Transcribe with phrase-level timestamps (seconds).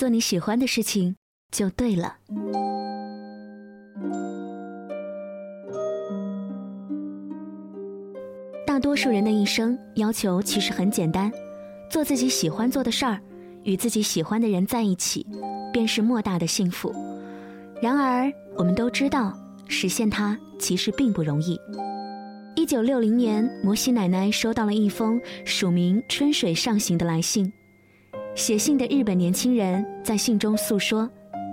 [0.00, 1.14] 做你喜欢的事情
[1.52, 2.16] 就对了。
[8.66, 11.30] 大多数人的一生要求其实很简单，
[11.90, 13.20] 做自己喜欢做的事儿，
[13.64, 15.26] 与自己喜欢的人在一起，
[15.70, 16.90] 便是莫大的幸福。
[17.82, 19.38] 然而，我们都知道，
[19.68, 21.60] 实现它其实并不容易。
[22.56, 27.52] 一九六零年，摩西奶奶收到了一封署名“春水上行”的来信。
[28.34, 31.08] 写信的日本年轻人在信中诉说，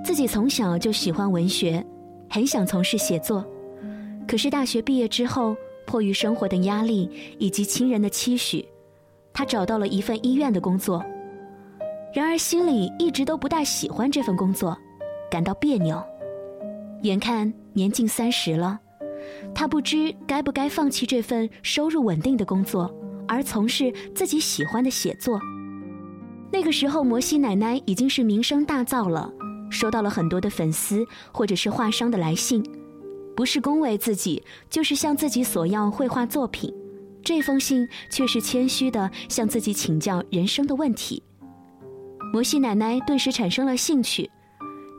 [0.05, 1.85] 自己从小就喜欢文学，
[2.29, 3.45] 很想从事写作，
[4.27, 5.55] 可是大学毕业之后，
[5.85, 8.65] 迫于生活的压力以及亲人的期许，
[9.33, 11.03] 他找到了一份医院的工作。
[12.13, 14.77] 然而心里一直都不大喜欢这份工作，
[15.29, 16.01] 感到别扭。
[17.03, 18.79] 眼看年近三十了，
[19.53, 22.93] 他不知该不该放弃这份收入稳定的工作，
[23.27, 25.39] 而从事自己喜欢的写作。
[26.51, 29.31] 那个时候，摩西奶奶已经是名声大噪了，
[29.69, 32.63] 收到了很多的粉丝或者是画商的来信，
[33.35, 36.73] 不是恭维自己，就是向自己索要绘画作品。
[37.23, 41.21] 这封信却是谦虚的向自己请教人生的问题。
[42.33, 44.29] 摩西奶奶顿时产生了兴趣，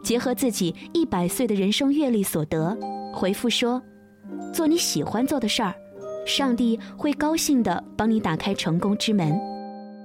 [0.03, 2.77] 结合自己一百岁的人生阅历所得，
[3.15, 3.83] 回复说
[4.53, 5.75] ：“做你喜欢做的事儿，
[6.27, 9.35] 上帝会高兴的帮你打开成功之门。”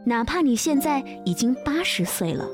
[0.05, 2.45] 哪怕你现在已经八十岁了。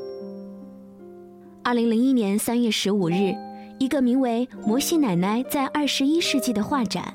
[1.63, 3.33] 二零零一年三月十五日，
[3.79, 7.13] 一个名为“摩西奶奶在二十一世纪”的画展，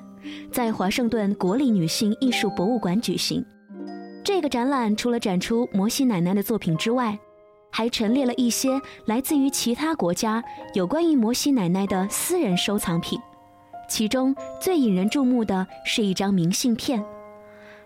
[0.52, 3.44] 在华盛顿国立女性艺术博物馆举行。
[4.24, 7.18] 这个展览除了展出摩西奶奶的作品之外，
[7.70, 10.42] 还陈列了一些来自于其他国家
[10.72, 13.20] 有关于摩西奶奶的私人收藏品。
[13.88, 17.04] 其中最引人注目的是一张明信片。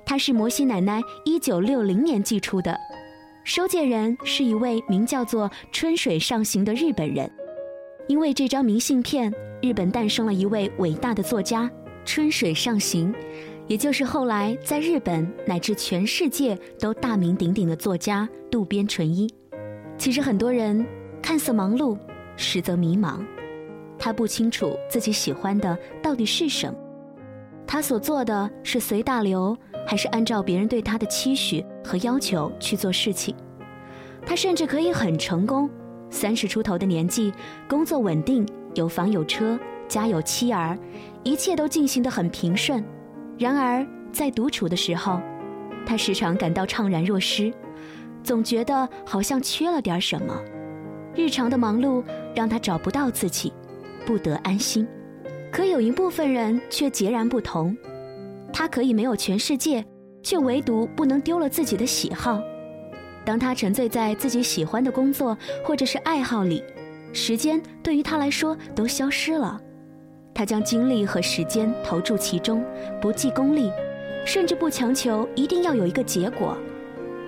[0.09, 2.75] 它是摩西奶奶一九六零年寄出的，
[3.45, 7.31] 收件人是一位名叫做春水上行的日本人。
[8.07, 9.31] 因为这张明信片，
[9.61, 11.71] 日本诞生了一位伟大的作家
[12.07, 13.15] 春水上行，
[13.67, 19.29] 也就是后来在日本乃至全世界都大名鼎鼎的作家渡边淳一。
[19.99, 20.87] 其实很多人
[21.21, 21.99] 看似忙碌，
[22.35, 23.21] 实则迷茫，
[23.99, 26.79] 他不清楚自己喜欢的到底是什么，
[27.67, 29.55] 他所做的是随大流。
[29.89, 33.35] 还是按照别人对他的期许和要求去做事情，
[34.27, 35.71] 他甚至可以很成功，
[36.11, 37.33] 三十出头的年纪，
[37.67, 40.79] 工作稳定，有房有车，家有妻儿，
[41.23, 42.85] 一切都进行得很平顺。
[43.39, 45.19] 然而在独处的时候，
[45.87, 47.51] 他时常感到怅然若失，
[48.23, 50.39] 总觉得好像缺了点什么。
[51.15, 52.05] 日常的忙碌
[52.35, 53.51] 让他找不到自己，
[54.05, 54.87] 不得安心。
[55.51, 57.75] 可有一部分人却截然不同。
[58.53, 59.85] 他可以没有全世界，
[60.23, 62.41] 却唯独不能丢了自己的喜好。
[63.25, 66.65] 当他沉醉在自己喜欢的工作或者是爱好里，
[67.13, 69.61] 时间对于他来说都消失了。
[70.35, 72.65] 他将精力和时间投注其中，
[73.01, 73.71] 不计功利，
[74.25, 76.57] 甚至不强求一定要有一个结果。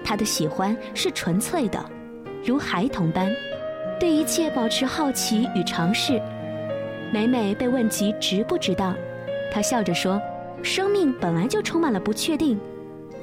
[0.02, 1.84] 他的喜欢是纯粹的，
[2.44, 3.30] 如孩童般，
[3.98, 6.20] 对一切保持好奇与尝试。
[7.12, 8.96] 每每被问及值不值当，
[9.52, 10.20] 他笑着说。
[10.62, 12.58] 生命本来就充满了不确定，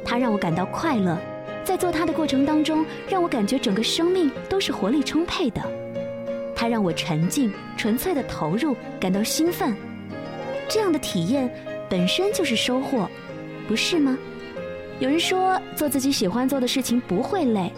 [0.03, 1.17] 它让我感到快乐，
[1.63, 5.61] 在做它的过程当中，让我感觉整个生命都是活力充沛的。
[6.55, 9.75] 它让我沉静、纯粹的投入，感到兴奋。
[10.67, 11.49] 这样的体验
[11.89, 13.07] 本身就是收获，
[13.67, 14.17] 不是吗？
[14.99, 17.71] 有人说，做自己喜欢做的事情不会累。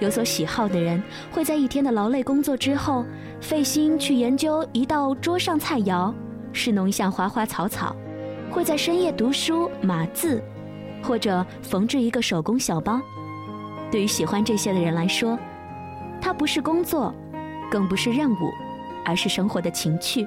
[0.00, 1.00] 有所喜好的人
[1.30, 3.04] 会在一天的劳累工作之后，
[3.40, 6.12] 费心去研究一道桌上菜肴，
[6.52, 7.94] 侍弄一下花花草草。
[8.54, 10.40] 会在深夜读书码字，
[11.02, 13.00] 或者缝制一个手工小包。
[13.90, 15.36] 对于喜欢这些的人来说，
[16.20, 17.12] 它不是工作，
[17.68, 18.52] 更不是任务，
[19.04, 20.24] 而是生活的情趣，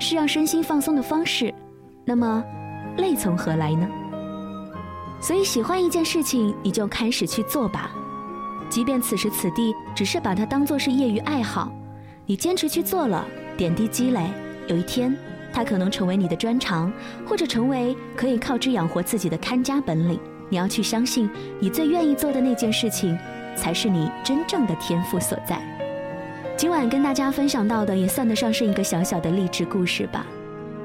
[0.00, 1.54] 是让身心放松的方式。
[2.04, 2.42] 那么，
[2.96, 3.88] 累从何来呢？
[5.20, 7.92] 所以，喜欢一件事情，你就开始去做吧。
[8.68, 11.70] 即便此时此地只是把它当做是业余爱好，
[12.26, 13.24] 你坚持去做了，
[13.56, 14.28] 点滴积累，
[14.66, 15.16] 有一天。
[15.52, 16.92] 它可能成为你的专长，
[17.26, 20.18] 或者成为可以靠之养活自己的看家本领。
[20.48, 21.30] 你要去相信，
[21.60, 23.16] 你最愿意做的那件事情，
[23.56, 25.60] 才是你真正的天赋所在。
[26.56, 30.26] 今晚跟大家分享到的，也算得上是一个小小的励志故事吧。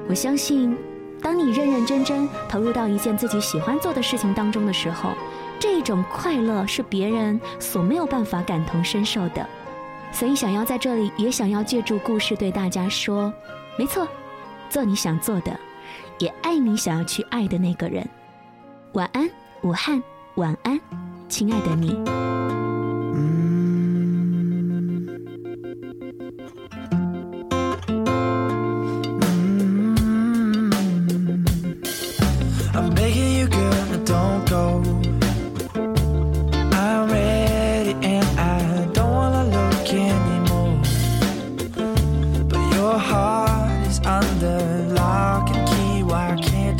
[0.08, 0.76] 我相信，
[1.20, 5.10] 当你认认真真投入到一件自己喜欢做的事情当中的时候，
[5.58, 9.46] 这种快乐是别人所没有办法感同身受的。
[10.12, 13.32] 所以，想要在这里，也想要借助故事对大家说：
[13.76, 14.06] 没错，
[14.68, 15.58] 做你想做的，
[16.18, 18.08] 也爱你想要去爱的那个人。
[18.92, 19.28] 晚安，
[19.62, 20.02] 武汉。
[20.36, 20.78] 晚安，
[21.28, 21.96] 亲爱的你。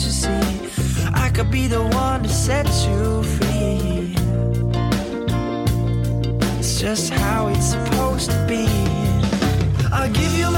[0.07, 1.11] you see.
[1.15, 4.15] I could be the one to set you free.
[6.59, 8.67] It's just how it's supposed to be.
[9.93, 10.56] I'll give you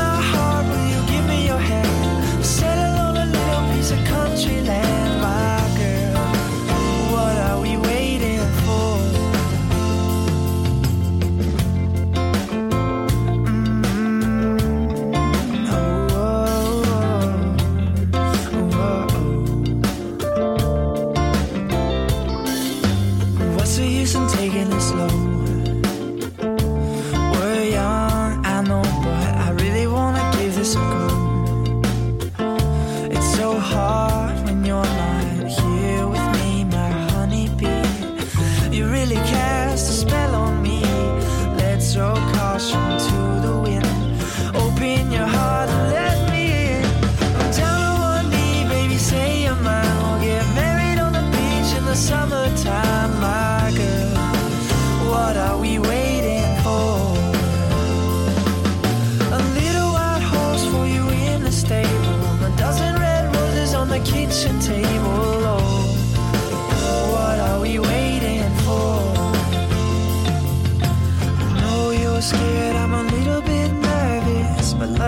[23.86, 25.27] use in taking it slow?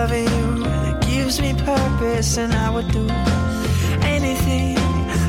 [0.01, 2.37] Loving you, gives me purpose.
[2.37, 3.05] And I would do
[4.15, 4.75] anything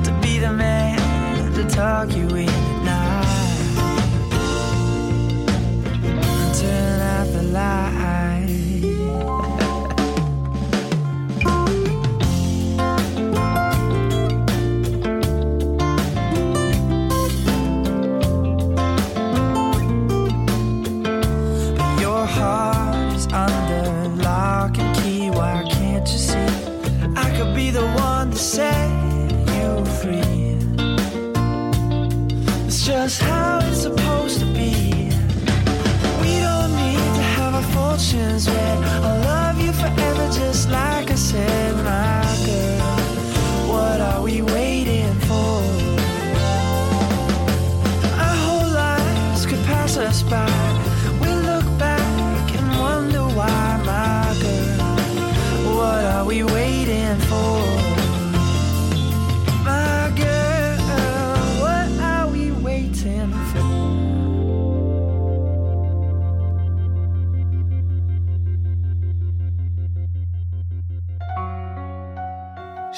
[0.06, 2.62] to be the man to talk you in
[33.02, 33.41] just how